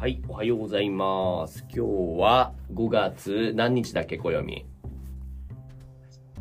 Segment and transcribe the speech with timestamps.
[0.00, 1.62] はい、おはようございます。
[1.64, 4.64] 今日は5月何日だっけ、暦？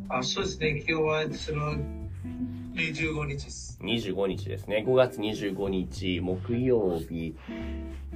[0.07, 0.81] あ、そうですね。
[0.87, 1.73] 今日はその
[2.73, 3.77] 25日です。
[3.83, 4.85] 25日ですね。
[4.87, 7.35] 5月25日、木曜日、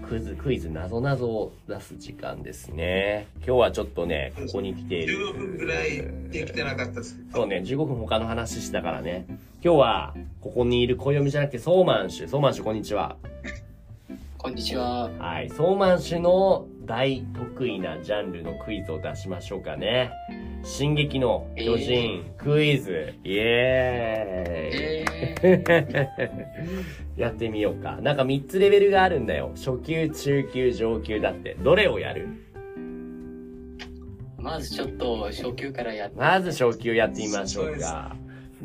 [0.08, 3.28] クイズ、クイズ、なぞなぞを出す時間ですね。
[3.46, 5.28] 今日はちょっとね、ここに来ている。
[5.28, 5.90] 15分ぐらい
[6.30, 7.20] できてなかったです。
[7.34, 9.26] そうね、15分他の話してたからね。
[9.62, 12.30] 今日は、ここにいる暦じゃなくて、ソーマン氏。
[12.30, 13.18] ソーマン氏、こんにちは。
[14.44, 15.10] こんにちは。
[15.20, 20.12] はい、ソーマン氏の大得意なジャンルのクイズを出しましょうかね。
[20.66, 26.08] 進撃の巨人、クイズ、イエーイ、え
[27.16, 28.00] やってみようか。
[28.02, 29.52] なんか3つレベルがあるんだよ。
[29.56, 31.56] 初級、中級、上級だって。
[31.64, 32.28] どれをやる？
[34.38, 36.20] ー、まずちょっと初級からやって。
[36.20, 38.14] まず初級やってみましょうか。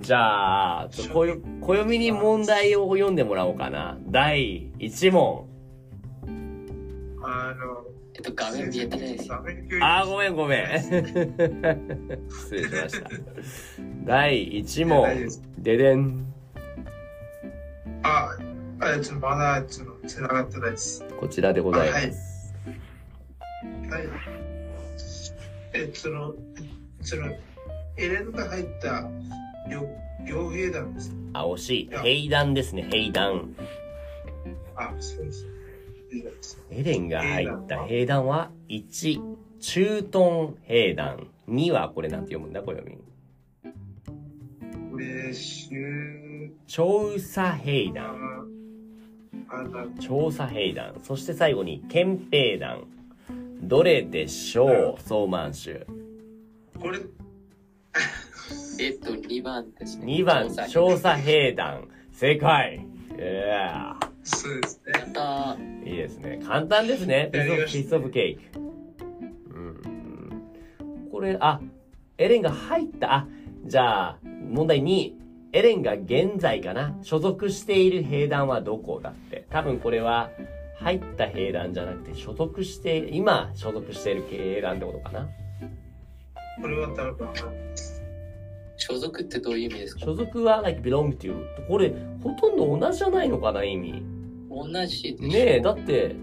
[0.01, 3.97] じゃあ、こよ、暦に問題を読んでもらおうかな。
[4.09, 5.58] 第1問。
[7.31, 7.85] あの、
[8.15, 9.29] えっと、画面見えてないです。
[9.31, 10.81] あー、ごめんごめん。
[12.31, 13.11] 失礼しました。
[14.07, 15.43] 第1問です。
[15.59, 16.33] ででん。
[18.03, 18.31] あ、
[18.81, 21.05] あちょっとまだちょっと繋がってないです。
[21.21, 22.55] こちらでございまはいす。
[23.91, 24.09] はい。
[25.75, 26.35] え、その、
[27.03, 27.27] その、
[27.99, 29.07] エレンが入った
[29.71, 29.87] 両
[30.27, 31.15] 両兵団です。
[31.35, 31.91] あ、惜しい。
[32.25, 33.55] 兵団ですね、兵団。
[34.77, 35.58] あ、そうです。
[36.71, 39.21] エレンが入った兵団は1、
[39.61, 41.29] 駐屯兵団。
[41.49, 42.99] 2はこれなんて読むんだ、暦。
[44.91, 49.95] これ、週、調査兵あ団。
[50.01, 51.01] 調査兵団。
[51.03, 52.85] そして最後に憲兵団。
[53.63, 55.87] どれでしょう、ソーマン州。
[56.79, 57.01] これ、
[58.81, 60.07] えっと、2番ですね。
[60.07, 61.89] 2番、調査兵団。
[62.13, 62.87] 正解。
[63.17, 64.93] いやそうですね。
[64.93, 65.89] やったー。
[65.89, 66.41] いいですね。
[66.47, 67.31] 簡単ですね。
[67.33, 68.59] ピやりましたースオブピースオブケーキ。
[68.59, 70.43] うん。
[71.11, 71.61] これ、あ、
[72.19, 73.15] エレンが入った。
[73.15, 73.27] あ、
[73.65, 75.13] じゃあ、問題2。
[75.53, 79.47] エレンが現在かな所属している兵団はどこだって。
[79.51, 80.31] 多分これは、
[80.81, 85.29] 入った兵団じゃなくて、所属して、今所属している兵団ってことかな
[86.61, 87.29] これは多分、
[88.77, 90.01] 所属ってどういう意味ですか？
[90.05, 91.35] 所属は、like, belong to.
[91.67, 91.93] これ、
[92.23, 94.05] ほとんど同じじゃないのかな意味。
[94.65, 96.17] 同じでしょねえ、だって、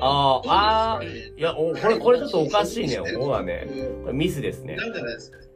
[0.00, 2.96] あー、あー、いや、おこれ、これちょっとおかしいね。
[2.98, 3.66] ほらね。
[4.02, 4.76] これミスですね。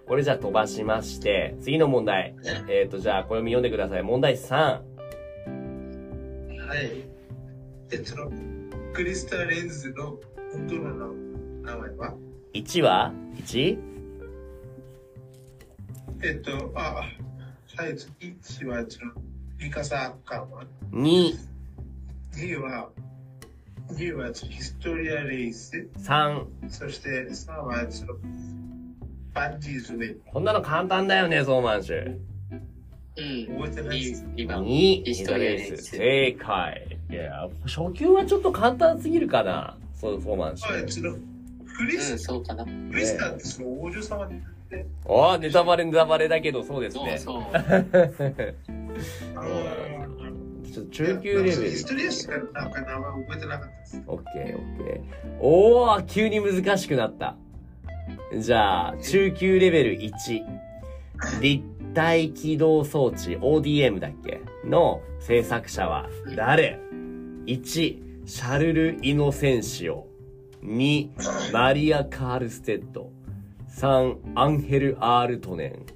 [0.07, 2.35] これじゃあ飛ばしまして、次の問題。
[2.69, 4.03] えっ、と、じゃあ、これ読んでください。
[4.03, 4.57] 問題3。
[4.57, 4.81] は
[6.77, 7.05] い。
[7.93, 8.31] え、その、
[8.93, 10.19] クリスタレンズの
[10.53, 11.15] 本当の
[11.63, 12.15] 名前は
[12.55, 13.79] ？1は？1?
[16.23, 17.03] えっと、あ、
[17.77, 18.85] はい、1は、
[19.59, 20.65] ミカサカマ。
[20.91, 21.50] 2、
[22.37, 22.89] 2は、
[23.93, 25.89] 2は、ヒストリアレイス。
[25.99, 26.45] 3。
[26.69, 28.15] そして、3は、その、
[29.35, 30.17] バンジーズウェイ。
[30.33, 32.07] こんなの簡単だよね、ソーマンシュ。
[33.17, 33.57] うん。
[33.59, 34.05] 覚えてない？
[34.05, 34.25] です。
[34.37, 34.65] 2番。
[34.65, 36.99] 2、ヒストリアレース正解。
[37.11, 39.77] いや、初級はちょっと簡単すぎるかな。
[39.95, 41.13] そう、ソーマンシはい、ュ。
[41.77, 42.65] クリうん、ス、そうかな。
[42.65, 44.29] クリスタってその王女様
[44.71, 47.19] で、ああ、ネタバレネタバレだけど、そうですね。
[47.19, 47.53] そうそう。
[49.37, 50.00] あ
[50.71, 51.71] ちょっと中級レベル。
[51.71, 54.03] ヒストリアしかなんか名前覚えてなかったです。
[54.07, 55.39] オッケーオッケー。
[55.41, 57.37] おー、急に難しくなった。
[58.39, 60.11] じゃあ、中級レベル1。
[61.41, 64.41] 立体起動装置 ODM だっけ？
[64.65, 66.79] の制作者は誰
[67.47, 70.07] ?1、シャルル・イノセンシオ。
[70.63, 73.11] 2、マリア・カールステッド。
[73.77, 75.87] 3、アンヘル・アールトネン。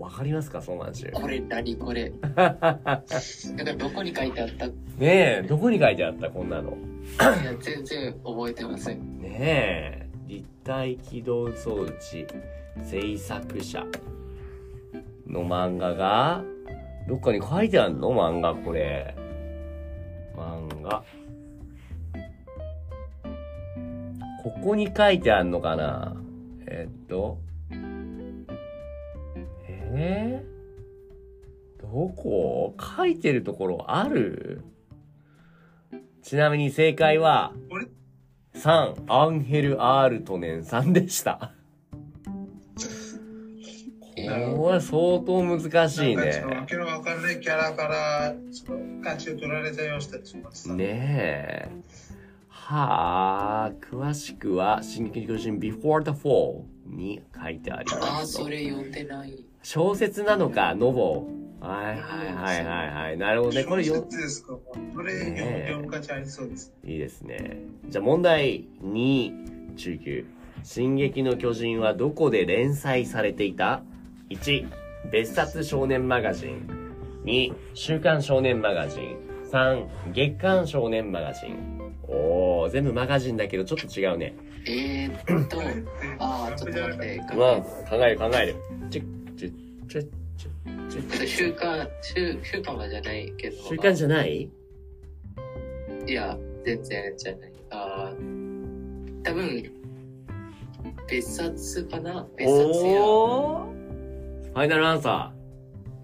[0.00, 1.12] あ、わかりますか、ソーマンシュ。
[1.12, 2.10] これ何これ。
[2.22, 3.04] なんか
[3.78, 4.66] どこに書いてあった？
[4.66, 4.74] いね
[5.42, 6.76] え、どこに書いてあったこんなの。
[7.18, 9.18] や、全然覚えてません。
[9.20, 12.26] ねえ、立体起動装置
[12.84, 13.84] 制作者
[15.26, 16.44] の漫画が、
[17.08, 18.10] どっかに書いてあんの？
[18.12, 19.14] 漫画これ。
[20.36, 21.02] 漫画。
[24.42, 26.16] ここに書いてあんのかな？
[26.66, 27.38] えっと。
[29.92, 32.74] えー、どこ？
[32.96, 34.62] 書いてるところある？
[36.22, 37.86] ちなみに正解は、これ
[38.54, 41.52] ？3、アンヘル・アールトネンさんでした。
[44.54, 46.66] これ相当難しいなんかそのねわ。
[46.66, 50.74] けのわかんないキャラからその価値を取られちゃいましたりしました。
[50.74, 51.70] ねえ。
[52.48, 58.50] はあ、詳しくは、進撃の巨人 Before the Fall に書いてありああ、ますとそ。
[58.50, 59.44] れ読んでない。
[59.62, 61.26] 小説なのか、ノボ
[61.60, 63.18] はいはいはいはいはい。
[63.18, 63.64] なるほどね。
[63.64, 64.54] これ小よ、説ですか？
[64.94, 65.12] これ
[65.68, 66.72] 読む価値ありそうです。
[66.84, 67.58] いいですね。
[67.88, 70.24] じゃあ問題2、中級。
[70.62, 73.82] 進撃の巨人はどこで連載されていた
[74.30, 74.66] ?1、
[75.10, 76.68] 別冊少年マガジン。
[77.24, 79.16] 2、週刊少年マガジン。
[79.50, 81.80] 3、月刊少年マガジン。
[82.08, 84.34] おー、全部マガジンだけどちょっと違うね。
[84.66, 85.58] えーっと、
[86.18, 87.20] あー、ちょっと待って。
[87.36, 88.54] まあ、考える考える。
[88.90, 93.56] チュッチュッチュッチュッチュッチュッ週刊、週、週刊はじゃないけど。
[93.68, 94.48] 週刊じゃない？
[96.06, 97.52] いや、全然じゃない。
[97.70, 99.72] あー多分、
[101.08, 102.26] 別冊かな？
[102.36, 105.32] 別冊やファイナルアンサ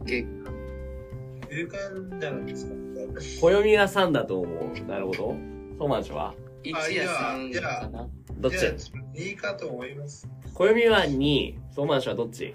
[0.04, 2.72] 月勇敢じゃないですか。
[2.72, 3.40] ー。
[3.40, 4.80] 暦屋さんだと思う。
[4.86, 5.36] なるほど。
[5.78, 6.34] ソーマン氏は
[6.64, 8.08] ？1や3かな
[8.38, 8.56] どっち？
[8.56, 8.72] いや
[9.14, 10.28] いいかと思います。
[10.54, 12.54] 暦は2、ソーマン氏はどっち？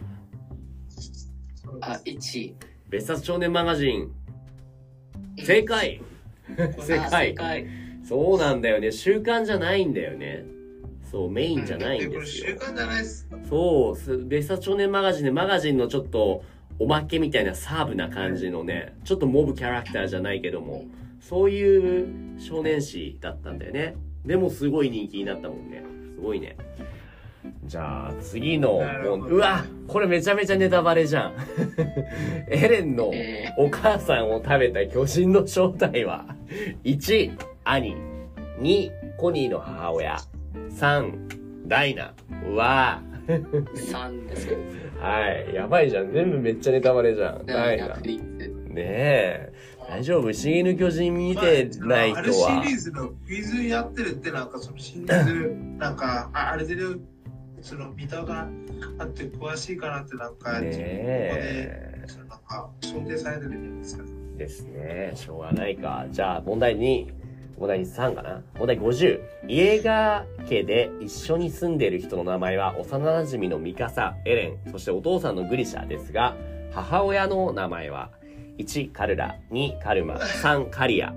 [1.82, 2.54] あ、1。
[2.90, 4.12] 別冊少年マガジン。
[5.40, 6.02] 正解
[6.86, 7.68] 正あ解正解。
[8.04, 8.92] そうなんだよね。
[8.92, 10.44] 週刊じゃないんだよね。
[11.10, 12.48] そう、メインじゃないんですよ。
[12.48, 13.38] 習慣じゃないですか。
[13.50, 16.44] そうす、別冊少年マガジンでマガジンのちょっと
[16.80, 20.86] おまけみたいなサーブな感じのね、ちょっとモブキャラクターじゃないけども、
[21.20, 22.08] そういう
[22.40, 23.96] 少年誌だったんだよね。
[24.26, 25.84] でもすごい人気になったもんね。
[26.16, 26.58] すごいね。
[27.66, 28.82] じゃあ次の
[29.30, 31.34] うわこれめちゃめちゃネタバレじゃん。
[32.50, 36.26] エレンのえお母さんを食べた巨人の正体は、
[36.84, 37.32] 1、
[37.64, 37.96] 兄。
[38.60, 40.18] 2、コニーの母親。
[40.78, 42.14] 3、ダイナ。
[42.48, 44.58] うわー、3ですよ。
[45.00, 45.54] はい。
[45.54, 46.12] やばいじゃん。
[46.12, 47.46] 全部めっちゃネタバレじゃん。
[47.46, 47.98] ダイナ。
[47.98, 48.74] ね。
[48.78, 49.54] え。
[49.90, 50.32] 大丈夫？
[50.32, 52.80] 進撃の巨人見てないまあ人はあれシリー。
[52.80, 56.76] ズのクイズやってるってなんかそのシリーズ なんかああれで
[57.62, 58.48] その見たが
[58.98, 61.02] あって詳しいかなってなんかね自分ここで
[61.44, 62.06] え。
[62.08, 64.04] そのなんか想定されてるじゃないですか。
[64.38, 65.12] ですね。
[65.16, 66.06] しょうがないか。
[66.10, 67.14] じゃあ、問題2。
[67.60, 69.20] 問題3かな問題50。
[69.48, 76.36] 家が家で一緒に住んでいる人の名前は幼馴染のミカサ、エレン、そしてお父さんのグリシャですが、
[76.72, 78.10] 母親の名前は
[78.58, 81.14] ？1、カルラ、2、カルマ、3、カリア。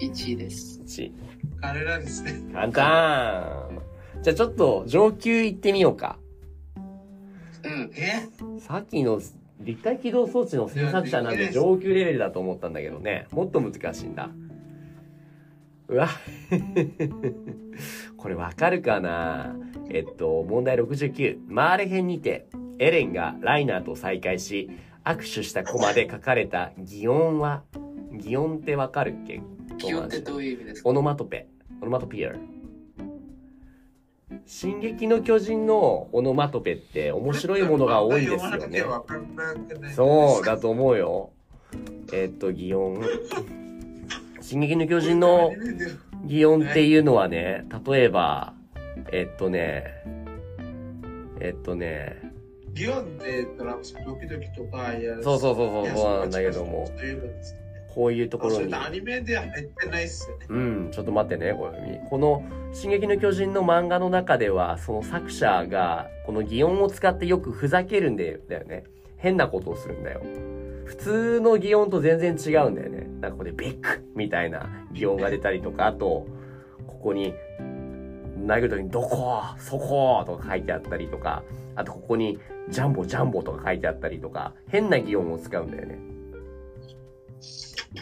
[0.00, 0.80] 1です。
[0.82, 1.10] 1。
[1.60, 2.40] 彼らですね。
[2.52, 3.65] 簡単
[4.22, 6.18] じゃあちょっと上級行ってみようか。
[7.64, 7.90] うん。
[7.96, 8.28] え？
[8.60, 9.20] さっきの
[9.60, 13.26] 立体起動装置の制作者なんで上級レベルだと思ったんだけどね。
[13.30, 14.30] もっと難しいんだ。
[15.88, 16.08] うわ。
[18.16, 19.54] これわかるかな？
[19.88, 21.38] えっと、問題69。
[21.46, 22.48] マーレ編にて、
[22.78, 24.68] エレンがライナーと再会し、
[25.04, 27.62] 握手したコマで書かれた擬音は、
[28.12, 29.40] 擬音ってわかるっけ？
[29.78, 30.88] 基本ってどういう意味ですか？
[30.88, 31.46] オノマトペ。
[31.80, 32.32] オノマトピア。
[34.46, 38.84] 進撃の巨人のオノマトペって面白いものが多いんですよね。
[39.94, 41.30] そうだと思うよ。
[42.12, 43.00] えっと、擬音。
[44.40, 45.52] 進撃の巨人の
[46.24, 48.54] 擬音っていうのはね、例えば、
[49.12, 49.84] えっとね、
[51.40, 52.26] えっとね、
[52.76, 57.65] ギオンってなんかドキドキとかそうそうそうそうそうなんだけどもそういうことですね
[57.96, 58.74] こういうところに。
[58.74, 60.46] アニメでは入ってないっすよね。
[60.50, 62.02] うん、ちょっと待ってね、これ。
[62.10, 62.44] この、
[62.74, 68.84] 進撃の巨人の漫画の中では、その作者が、この擬音を使ってよくふざけるんだよね。
[69.16, 70.20] 変なことをするんだよ。
[70.84, 73.08] 普通の擬音と全然違うんだよね。
[73.22, 76.26] なんかここでビッグみたいな擬音が出たりとか、あと、
[76.86, 77.32] ここに、
[78.46, 81.42] 投げるときにどこそことか書いてあったりとか、
[81.74, 82.38] あとここに
[82.68, 85.98] ジャンボジャンボとか書いてあったりとか、変な擬音を使うんだよね。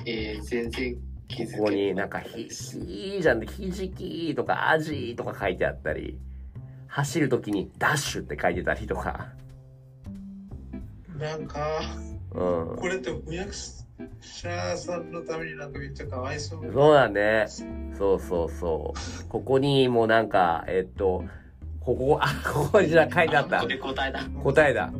[0.06, 0.96] えー、全然
[1.28, 6.18] 気づけここになんかひ、ひじゃんで、ひじきとかアジとか書いてあったり、
[6.88, 9.28] 走るときにダッシュって書いてたりとか、
[11.18, 11.80] なんか、
[12.32, 12.76] うん。
[12.76, 13.52] これって翻訳
[14.20, 16.72] 者さんのためになんかめっちゃかわいそう。
[16.72, 17.46] そうだね。
[17.96, 19.28] そうそうそう。
[19.28, 21.24] ここにもなんか、えっと、
[21.80, 23.68] ここ、あ、ここにじゃ書いてあったこ。
[23.68, 24.20] れ答えだ。
[24.42, 24.92] 答えだ。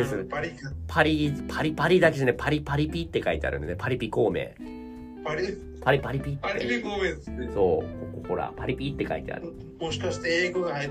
[0.00, 0.26] る。
[0.30, 3.74] パリか、パリ、パリパリだけじゃね、パリパリピって書いてあるんでね。
[3.76, 4.46] パリピ孔明。
[5.24, 6.66] パリ、パリパリピっパリて。
[6.66, 7.50] ピごめんですね。
[7.54, 9.52] そう、ここほら、パリピって書いてある。
[9.80, 10.90] もしかして英語が入っ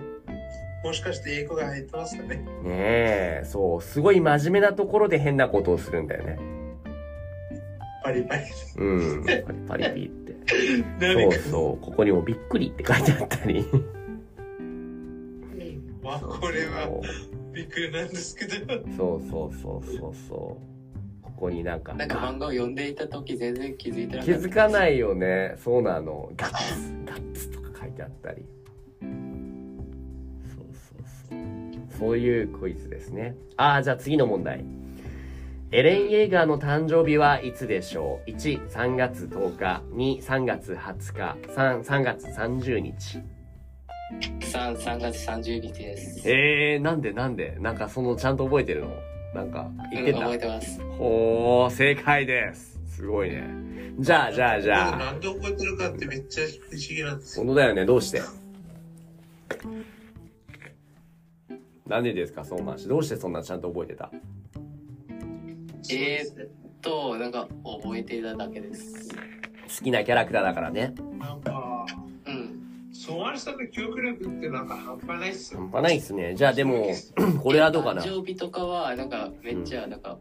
[0.84, 2.38] もしかして英語が入ってますかね？
[2.38, 6.40] ねえ、そう、すごい真面目なところで変なことをするんだよね。
[8.04, 8.44] パリパリ。
[8.78, 9.24] うん。
[9.24, 10.32] パリパリピって。
[11.14, 13.64] そうそう、ここにもびっくりって書いてあったり。
[16.04, 16.90] まあ、これは
[17.62, 18.76] びっくりなんですけど。
[18.98, 21.24] そうそうそうそうそう。
[21.24, 24.40] ここになんか、なんか漫画を読んでいた時全然気づいてなか気った。
[24.42, 25.56] づかないよね。
[25.64, 26.32] そうなの。
[26.38, 28.46] ガッツ、ガッツとか書いてあったり。
[29.02, 32.00] そうそうそう。
[32.00, 33.36] そういうクイズですね。
[33.58, 34.64] ああ、じゃあ次の問題。
[35.74, 39.82] エレン・イェーガーの誕生日はいつでしょう ?1、3月10日。
[39.94, 41.38] 2、3月20日。
[41.54, 43.22] 3、3月30日。
[44.20, 46.30] 3、3月30日です。
[46.30, 47.58] えー、なんでなんで？
[47.60, 48.90] なんかそのちゃんと覚えてるの？
[49.34, 50.26] なんか言ってうんた？
[50.26, 50.82] 覚えてます。
[50.98, 52.80] ほー、正解です。
[52.88, 53.48] すごいね。
[54.00, 54.98] じゃあ、じゃあ、じゃあ。
[54.98, 57.46] なんで覚えてるかってめっちゃ不思議なんですよ。
[57.46, 58.22] 本当だよね、どうして？
[61.88, 62.88] なんでですか、その話。
[62.88, 64.12] どうしてそんなちゃんと覚えてた？
[65.90, 66.50] えーっ
[66.82, 69.10] と、なんか覚えていただけです。
[69.10, 69.16] 好
[69.84, 70.94] きなキャラクターだからね。
[71.20, 71.61] なんか、うん。
[73.04, 75.60] ソワルさんの記憶力ってなんか半端ないっすよ。
[75.62, 76.36] 半端ないっすね。
[76.36, 76.88] じゃあでも、
[77.42, 78.02] これはどうかな？
[78.04, 80.20] 誕生日とかは、なんかめっちゃ、なんか、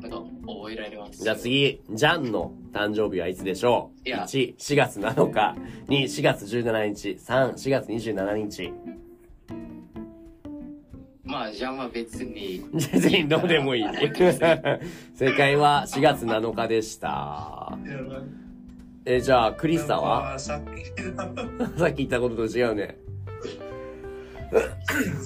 [0.00, 1.22] なんか覚えられます。
[1.22, 1.36] じゃあ。
[1.36, 4.08] 次、ジャンの誕生日はいつでしょう？
[4.08, 5.56] いや ?1、4月7日。
[5.86, 7.08] 2、4月17日。
[7.10, 8.72] 3、4月27日。
[11.24, 13.84] まあ、ジャンは別に、別にどうでもいい。
[15.14, 17.78] 正解は4月7日でした。
[19.10, 20.38] え、じゃあ、クリスさんは？
[20.38, 20.84] さっき
[21.80, 22.98] さっき言ったことと違うね。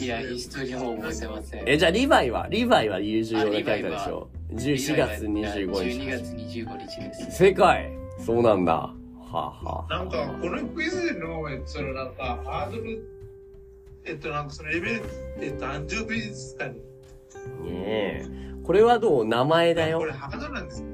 [0.01, 1.69] いや、ヒストリーも覚えてません。
[1.69, 2.47] え、じゃあ、リヴァイは？
[2.49, 6.07] リヴァイは優秀なキャラクターでしょリ ?14 月25 12日。
[6.07, 7.31] 月25日です。
[7.39, 7.91] 正解
[8.25, 8.73] そうなんだ。
[8.75, 8.95] は
[9.33, 13.03] あ、はあ、なんか、このクイズの、そのなんか、ハードル、
[14.05, 15.03] えっと、なんかそのレベル、
[15.41, 16.73] えっと、誕生日ですかね。
[16.73, 16.79] ね
[17.65, 18.27] え。
[18.63, 19.25] これはどう？
[19.25, 20.05] 名前だよこ。
[20.05, 20.87] れハードルなんですよ。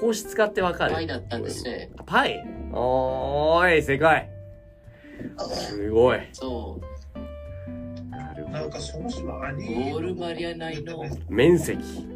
[0.00, 1.90] 硬質化ってわかるパイだったんですね。
[2.04, 4.28] パイおーい、正解。
[5.48, 6.20] すごい。
[6.32, 6.78] そ
[8.10, 8.70] なるほどなん。
[8.70, 11.82] かそもそもアニォールマリア内の、面積。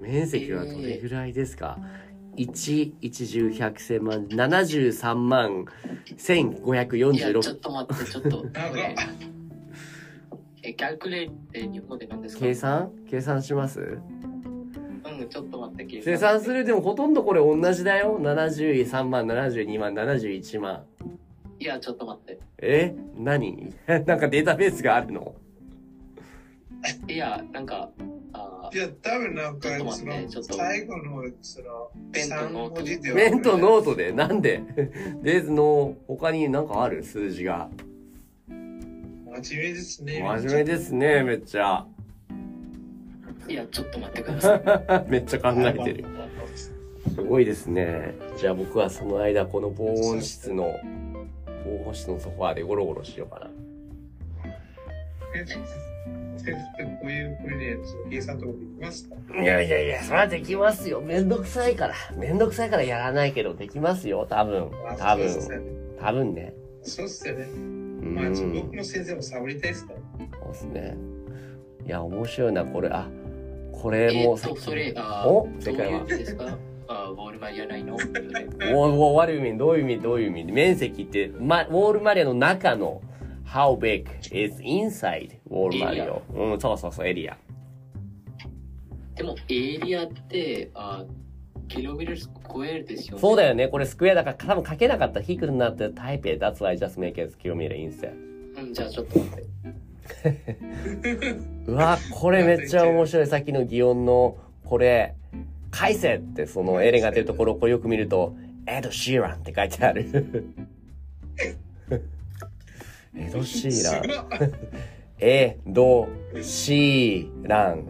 [0.00, 1.78] 面積はどれぐらいですか、
[2.36, 5.56] 1、1、10、100、1000万、73万、い
[6.14, 7.60] や、ちょっ1546。
[7.60, 8.44] と待って、ちょっと。
[10.62, 12.40] え、キャルクレって日本で何ですか？
[12.42, 12.90] 計算？
[13.08, 13.80] 計算します？
[13.80, 16.64] うん、ちょっと待って、計計算する。
[16.64, 18.18] でもほとんどこれ同じだよ。
[18.20, 20.84] 73万、72万、71万。
[21.58, 22.38] いや、ちょっと待って。
[22.58, 22.94] え？
[23.16, 23.74] 何？
[24.06, 25.34] なんかデータベースがあるの？
[27.08, 27.90] いや、なんか、
[28.32, 30.54] あいや、多分なんかちょっと、待そのってちょっと。
[30.54, 32.82] 最後の、その、ペンと3ノート。
[33.02, 34.12] ではペンとノートで？
[34.12, 34.62] なんで？
[35.22, 37.02] デーズの他になんかある？
[37.02, 37.68] 数字が。
[39.42, 40.22] 真面目ですね。
[40.22, 41.86] 真面目ですね、めっちゃ。
[43.48, 44.62] いや、ちょっと待ってください。
[45.10, 46.04] めっちゃ考えてる。
[47.14, 48.14] すごいですね。
[48.36, 50.78] じゃあ僕はその間、この防音室の、
[51.64, 53.50] 防音室のソファーでゴロゴロしようかな。
[55.42, 57.28] 先生こういや
[57.84, 59.16] つ計算とかできますか？
[59.42, 61.00] いやいやいや、それはできますよ。
[61.00, 61.94] めんどくさいから。
[62.16, 64.26] めんどくさいからやらないけど、できますよ。
[64.28, 64.70] 多分。
[64.98, 65.28] 多分。
[66.00, 66.54] 多分ね。
[66.82, 67.46] そうっすよね。
[68.00, 68.40] うまあ、僕
[68.72, 68.76] ん。
[68.76, 69.98] の先生もサボりたいですから。
[70.42, 70.96] そうですね。
[71.86, 72.88] いや、面白いな、これ。
[72.90, 73.08] あ、
[73.72, 75.46] これもえーそれ、あお？
[75.46, 76.58] どう正解はいう意味ですか？
[76.88, 77.98] あウォールマリア内の。
[77.98, 78.80] それお
[79.12, 79.56] お、what do you mean?
[79.58, 83.00] どういう意味どういう意味面積って、ま、ウォールマリアの中の
[83.46, 87.36] How big is inside ウォールマリアうん、そうそうそう、エリア。
[89.14, 91.04] でも、エリアって、あ
[91.70, 93.20] キロメートルスクエアですよね。
[93.20, 93.68] そうだよね。
[93.68, 95.20] これスクエアだから多分書けなかった。
[95.20, 96.44] He could not type it.
[96.44, 98.12] That's why I just make it kilometer instead.
[98.58, 99.44] うん、じゃあちょっと待って。
[101.70, 103.26] うわ、これめっちゃ面白い。
[103.28, 105.14] さっきの擬音の、これ、
[105.70, 108.34] 返せって、そのエレンがやってるところをこうよく見ると、
[108.66, 110.06] エド・シーランって書いてある。
[113.16, 114.52] エド・シーラン。
[115.20, 116.08] エド・
[116.42, 117.86] シーラン。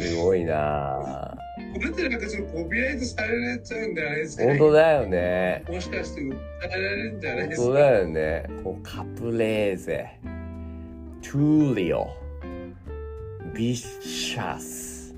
[0.00, 1.74] すごい なぁ。
[1.74, 5.64] これってなんかちょっとコピーライトされちゃうんじゃないですか、本当だよね。
[5.68, 8.46] もしかして訴えられるんじゃないですか本当だよね。
[8.64, 10.20] こうカプレーゼ、
[11.22, 12.08] トゥーリオ、
[13.54, 15.14] ビシャス。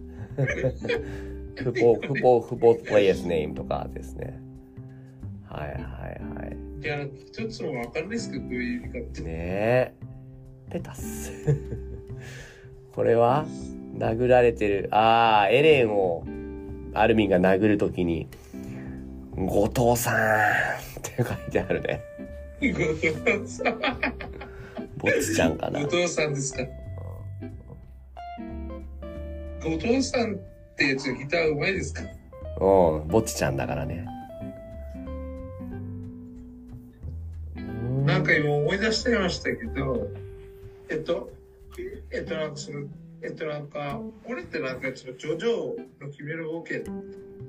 [1.57, 4.41] フポ、フポ、フポプレイヤーズネームとかですね。
[5.49, 6.57] はいはいはい。
[6.83, 9.21] いや、ちょっとわかんないですけど、どういう意味かって。
[9.21, 9.93] ねえ。
[10.71, 11.31] ペタス。
[12.95, 13.47] これは？
[13.99, 14.89] 殴られてる。
[14.91, 16.25] ああ、エレンを
[16.95, 18.29] アルミンが殴るときに、
[19.35, 22.03] 後藤さんって書いてあるね。
[22.61, 23.81] 後藤さん。
[24.99, 25.81] ボツちゃんかな。
[25.81, 26.63] 後藤さんですか。
[29.65, 30.39] 後藤さんっ
[30.77, 32.03] てやつギターうまいですか？
[32.61, 34.07] うん、ぼっちちゃんだからね。
[38.05, 40.09] なんか今思い出してましたけど、
[40.91, 41.31] えっと、
[42.11, 42.87] えっと、なんかその、
[43.23, 46.93] えっと、なんか、俺ってなんか、その、ジョジョの決める冒険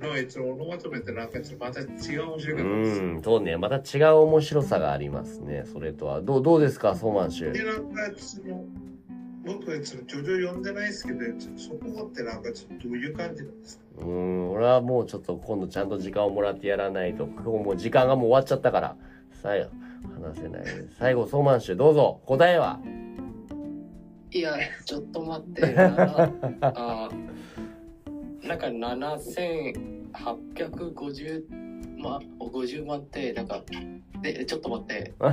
[0.01, 3.01] の、えっと、オノマトペってなんか、ちょっとまた違う面白かったです。
[3.01, 3.57] うん、そうね。
[3.57, 5.63] また違う面白さがありますね。
[5.65, 6.21] それとは。
[6.21, 7.91] どう、どうですか、ソーマンシで、ュ。
[7.91, 8.65] なんか、その、
[9.45, 11.19] 僕はその、ジョジョ読んでないですけど、
[11.57, 13.83] そこってなんか、ちょっとどういう感じなんですか？
[13.97, 17.25] うん、俺はもうちょっと今度ちゃんと時間をもらってやらないと。
[17.25, 18.95] 今日もう時間がもう終わっちゃったから。
[19.41, 19.69] 最後、
[20.23, 20.63] 話せない。
[20.97, 22.21] 最後、ソーマンシュ、どうぞ。
[22.25, 22.79] 答えは
[24.33, 25.71] いや、ちょっと待って。
[25.73, 25.93] な
[26.61, 27.07] あ
[28.41, 31.43] なんか7850
[32.01, 33.63] 万、50万って、なんか、
[34.23, 35.13] で、ちょっと待って。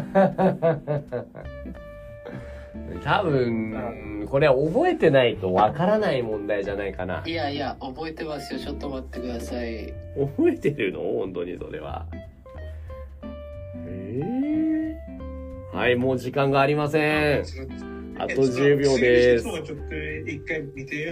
[3.02, 7.22] 多分、これは覚えてないとわからない問題じゃないかな。
[7.24, 8.60] いやいや、覚えてますよ。
[8.60, 9.94] ちょっと待ってください。
[10.36, 11.00] 覚えてるの？
[11.00, 12.04] 本当にそれは。
[13.86, 17.44] えー、はい、もう時間がありません。
[18.22, 19.46] あと10秒です。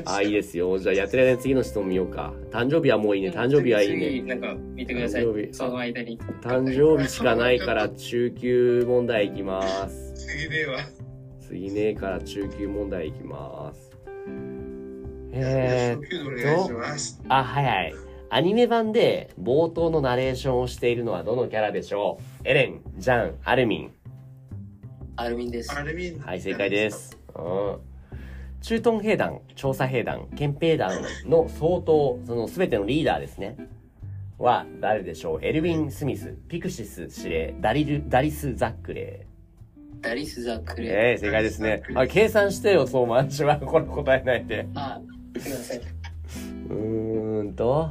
[0.05, 0.79] あ、いいですよ。
[0.79, 2.35] じゃあやってる間に次の質問見ようか。
[2.51, 3.31] 誕生日はもういいね。
[3.31, 4.35] 誕生日はいい次ね。
[4.35, 5.47] なんか、見てください誕生。
[5.47, 6.18] 日その間に。
[6.42, 10.12] 誕生日しかないから中級問題いきます。
[10.14, 10.81] 次では。
[11.40, 13.90] 次ねえから中級問題いきます。
[15.33, 17.23] えー、初級でお願いします。
[17.29, 17.94] あ、はいはい。
[18.31, 22.49] アニメ版で冒頭のナレーションをしているのはどのキャラでしょう？
[22.49, 23.92] エレン、ジャン、アルミン。
[25.20, 25.72] アルミンです。
[25.72, 26.20] アルミン。
[26.20, 26.90] はい、正解で。
[26.90, 27.18] す。
[27.35, 27.76] うん。
[28.61, 33.57] 駐屯兵団、調査兵団、憲兵団の総統、その全てのリーダーですね。
[34.38, 35.44] は誰でしょう？
[35.44, 39.26] エルヴィン・スミス、ピクシス司令、ダリル、ダリス・ザックレ
[40.00, 40.76] ダリス・ザ・クー。
[40.83, 41.83] レええ正解ですね。
[41.96, 43.59] あ、計算してよ、そうマンチは。
[43.59, 44.68] これ答えないで。
[44.76, 45.00] あ、
[45.37, 45.81] すいません。
[46.70, 47.90] うーんと、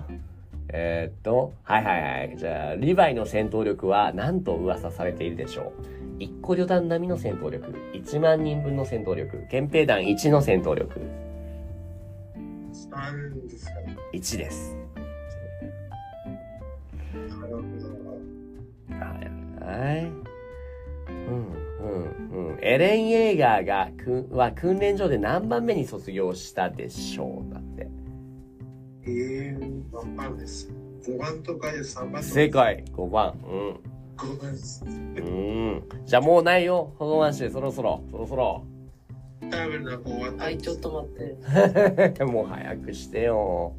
[0.69, 2.37] えーっと、はいはいはい。
[2.37, 5.97] じゃあ、リヴァイの戦闘力は何と噂されているでしょう？
[6.19, 10.99] 一個旅団並みの戦闘力、1万人分の戦闘力、憲兵団1の戦闘力、
[12.73, 13.95] 三ですかね。
[14.13, 14.75] 1です。
[17.29, 17.67] なるほど。
[18.95, 20.05] はいはい。
[21.07, 22.57] うんうんうん。
[22.61, 27.53] エレン・イェーガーがくは訓練所で何番目に卒業したでしょう
[29.07, 29.21] だって。
[29.21, 30.71] えー、わかんないです。
[31.05, 32.23] 5番とかで3番。
[32.23, 32.49] 正。
[32.49, 33.33] 解 !5 番。
[33.43, 33.79] うん。
[34.17, 34.83] 5番です。
[34.85, 35.83] うん。
[36.05, 36.93] じゃあもうないよ。
[36.97, 38.65] 保護マンシそろそろ、そろそろ。
[39.49, 40.43] 多分なんか終わった。
[40.45, 42.23] はい、ちょっと待って。
[42.25, 43.73] もう早くしてよ。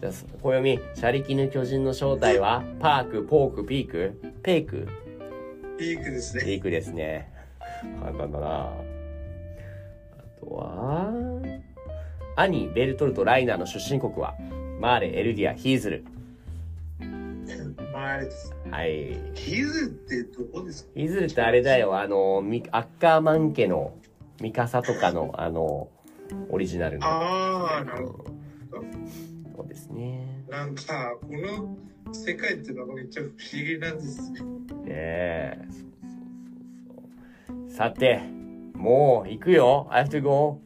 [0.00, 4.20] じゃあ、暦、シャリキヌ巨人の正体は、パーク、ポーク、ピーク？
[4.42, 4.86] ペイク？
[5.78, 6.44] ピークですね。
[6.44, 7.32] ピークですね。
[8.00, 8.46] 簡単だな。
[8.48, 8.72] あ
[10.40, 11.12] とは、
[12.36, 14.36] 兄、ベルトルト、ライナーの出身国は、
[14.78, 16.04] マーレ、エルディア、ヒーズル。
[17.92, 18.54] まあ、あれです。
[18.70, 18.88] はい。
[19.34, 20.90] ヒーズってどこですか？
[20.94, 23.94] ヒーズルってあれだよ、あの、ミアッカーマン家の、
[24.40, 25.88] ミカサとかの、 あの、
[26.50, 27.06] オリジナルの。
[27.06, 28.24] ああ、なるほど。
[29.56, 30.44] そうですね。
[30.48, 31.76] なんか、この
[32.14, 33.32] 世界ってのがめっちゃ不思
[33.64, 34.40] 議なんですね。
[34.40, 34.44] ね
[34.88, 35.58] え。
[35.58, 37.70] そうそうそうそう。
[37.70, 38.20] さて、
[38.74, 39.88] もう行くよ。
[39.90, 40.60] I have to go.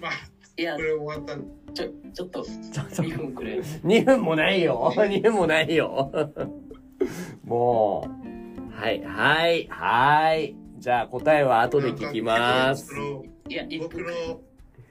[0.00, 0.12] まあ、
[0.58, 3.58] いやこ、れ終わったんちょ、ちょっと、ちょっと2分くれ。
[3.58, 4.92] 2分もないよ。
[4.96, 6.10] 2分もないよ。
[7.44, 8.80] もう。
[8.80, 10.54] はい、はい、はい。
[10.78, 12.92] じゃあ答えは後で聞きます
[13.48, 14.40] いや、1分僕の、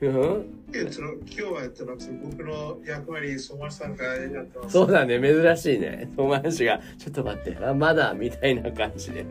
[0.01, 0.45] うん？
[0.73, 4.73] えその今日はその僕の役割、相馬さんがやってます。
[4.73, 6.09] そうだね、珍しいね。
[6.15, 9.25] 友達が、ちょっと待って、あまだ、みたいな感じで。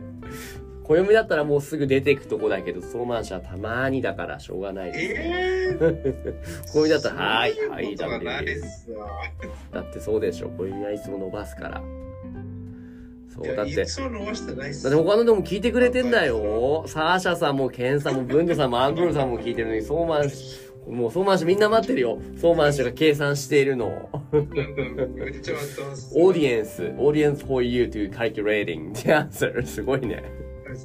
[0.85, 5.15] 暦だったらもうすぐ出てくとこだけど、ソーマン氏はたまにだからしょうがないです。
[5.17, 8.61] えー、 暦だったら、はーい、はい、そういうことがダメで。
[9.73, 10.49] だってそうでしょ。
[10.49, 11.83] 暦はいつも伸ばすから。
[13.35, 13.87] そ、いうやだってい。
[13.87, 16.85] つも伸ばしてないっすだって他のでも聞いてくれてんだよ。
[16.87, 22.19] サーシャさんもケンさんもブンドさんもアンドルさんも聞いてるのに、ソーマン氏、もうソーマン氏みんな待ってるよ。
[22.41, 24.11] ソーマン氏が計算しているのを。
[24.13, 29.65] オーディエンス、オーディエンス for you to calculating the answer.
[29.65, 30.42] すごいね。
[30.75, 30.79] い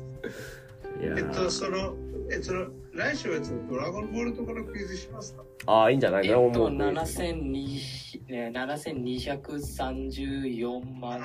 [1.06, 1.96] やえっと、ーその、
[2.32, 2.54] えっと、
[2.94, 5.44] 来週はドラゴンボールとかのクイズしますか？
[5.68, 6.28] ああ、いいんじゃない？
[6.28, 11.22] えっと、かなもう7200ね7234万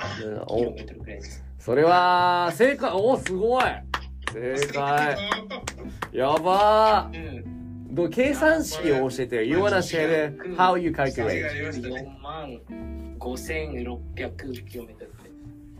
[0.46, 1.44] おキロメートルくらいです。
[1.58, 3.64] それは、正解、おすごい
[4.32, 5.16] 正解。
[6.12, 7.20] やばうん。
[7.20, 7.42] ー。
[7.92, 9.42] どう計算式を教えてよ。
[9.42, 11.50] You wanna share how you calculate?
[11.50, 12.16] ありましたね。
[12.18, 12.58] 4万
[13.18, 15.11] 5600キロメートルくらい。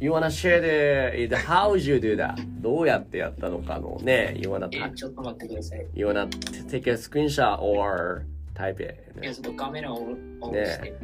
[0.02, 2.34] You wanna share the, the how you do that?
[2.60, 4.34] どうやってやったのかのね。
[4.36, 5.86] You wanna, ちょっと待ってください。
[5.94, 6.28] you wanna
[6.68, 8.96] take a screenshot or type it?
[9.22, 10.08] いや、ちょっとカメラを
[10.40, 10.94] オンねして。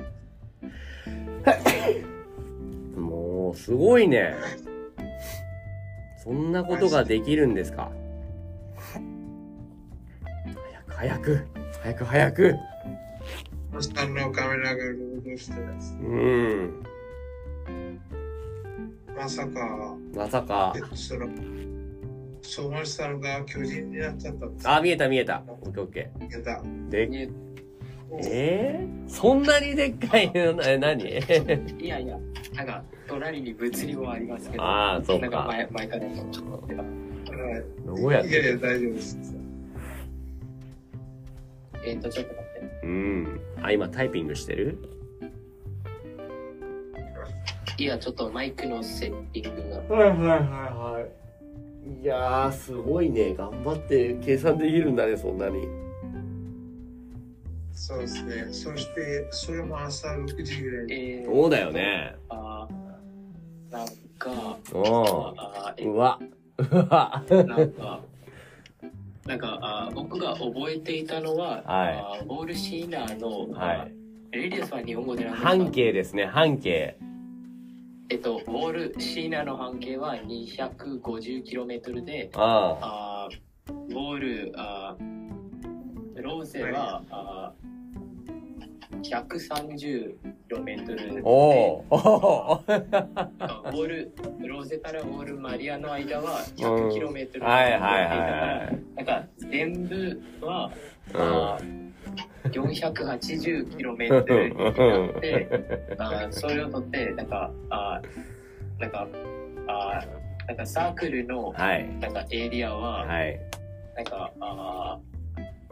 [2.98, 4.34] もう、すごいね。
[6.24, 7.92] そんなことができるんですか？
[10.88, 11.46] 早く、早く、
[11.82, 12.54] 早く、早く。
[13.80, 15.96] さんのカメラが労働してます。
[16.02, 16.82] うん。
[19.18, 20.82] まさか、まさかえっ。
[20.82, 21.26] と、その、
[22.42, 25.42] 相馬さんが巨人になっちゃったんですあ、見えた見えた。
[25.48, 26.88] オッケーオッケいやだー。
[26.88, 27.28] で、ね
[28.24, 31.02] えー、そんなにでっかいの、 え、何？
[31.04, 32.18] いやいや、
[32.54, 35.22] なんか、隣に物理もありますけど、ああ、そうか。
[35.22, 36.82] なんか前前からちょっと待ってた。
[36.82, 38.28] はいどうやって？
[38.30, 39.18] いやいや、大丈夫です。
[41.84, 42.86] えっと、ちょっと待って。
[42.86, 43.40] うん。
[43.62, 44.78] あ、今タイピングしてる？
[47.78, 49.96] いや、ちょっとマイクのセッティングが。
[49.96, 52.02] はいはいはいはい。
[52.02, 53.34] いやー、すごいね。
[53.34, 55.66] 頑張って計算できるんだね、そんなに。
[57.72, 58.46] そうですね。
[58.52, 60.92] そして、それも朝6時ぐらいに。
[60.94, 62.16] えー、そうだよね。
[62.28, 63.86] あーなん
[64.18, 64.78] か、う
[65.94, 66.18] わ。
[66.60, 67.22] うわ。
[67.30, 68.00] なんか、
[69.26, 73.92] なんかあー僕が覚えていたのは、はいあーボールシーナーの、はい。
[74.32, 75.48] レディアスは日本語でなんですか？
[75.50, 76.96] 半径ですね、半径。
[78.10, 83.28] えっと、ボールシーナーの半径は 250km で、ああ。
[83.30, 87.57] ーボール、あーローゼは、あー
[89.02, 91.22] 130km で、あ。
[91.22, 93.06] おーおー
[93.38, 94.12] あボール、
[94.46, 98.78] ローゼからボールマリアの間は 100km はいはいはいはい。
[98.96, 100.70] なんか全部は、
[101.14, 101.88] うんあー
[102.50, 109.08] 480km になって、あーそれを取って、なんか、あーなんか、
[109.66, 111.86] あーなんかサークルの、はい。
[112.00, 113.38] なんかエリアは、はい。
[113.96, 115.07] なんか、あー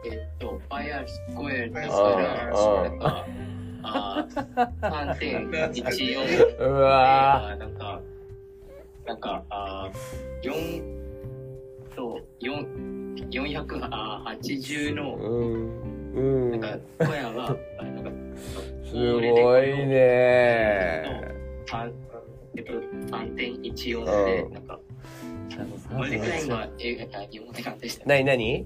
[0.05, 3.25] えっと、パイアスクエアだあから、ーなんか、
[3.83, 8.01] あー3.14うわあーなんか、
[9.05, 14.93] なんか、あー4と、4、480ー。
[14.93, 15.81] の、うん。
[16.13, 16.59] うん。
[16.61, 18.11] なんか、小屋は、あなんか、
[18.85, 19.21] すごい
[19.87, 21.03] ね
[21.71, 21.87] あ
[22.55, 24.79] えっと、3.14で、うんなんか、
[25.91, 28.13] マルティプライは英語が日本語でなんでしたね。
[28.15, 28.65] なになに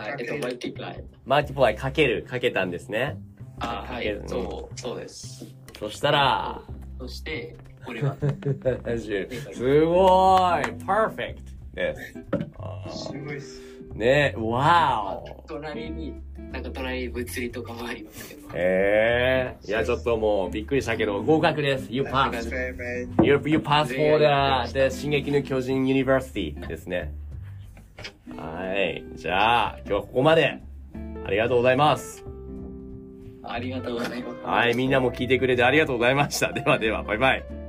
[0.00, 1.04] あえっと、マルティプライ。
[1.26, 3.16] マルティプライかける、かけたんですね。
[3.58, 5.46] あ、はい、そう、そうです。
[5.78, 6.62] そしたら、
[7.00, 11.36] そして、これは、 すごい !perfect!
[11.74, 12.14] です。
[12.58, 13.60] あすごいっす。
[13.62, 16.14] ーねわお隣に、
[16.52, 18.48] なんか隣に物理とかもありますけど。
[18.54, 21.86] ええいや、ちょっともうびっくりしたけど、合格です。
[21.90, 23.88] You バイ pass.
[23.94, 27.12] for the, the 進撃の巨人 University ですね。
[28.36, 29.04] はい。
[29.14, 30.60] じゃあ、今日はここまで。
[31.24, 32.24] ありがとうございます。
[33.42, 34.46] ありがとうございます。
[34.46, 34.74] はい。
[34.74, 36.52] みんなも聞いてくれてありがとうございました。
[36.52, 37.67] ではでは、バイバイ。